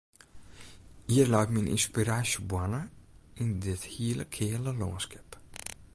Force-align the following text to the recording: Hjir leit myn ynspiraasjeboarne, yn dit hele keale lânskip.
Hjir 1.09 1.27
leit 1.33 1.51
myn 1.53 1.71
ynspiraasjeboarne, 1.75 2.81
yn 3.41 3.49
dit 3.63 3.83
hele 3.93 4.25
keale 4.35 4.71
lânskip. 4.79 5.29